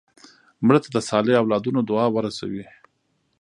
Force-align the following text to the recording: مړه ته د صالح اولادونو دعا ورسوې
مړه 0.65 0.79
ته 0.83 0.89
د 0.95 0.97
صالح 1.09 1.35
اولادونو 1.41 1.79
دعا 1.89 2.07
ورسوې 2.11 2.65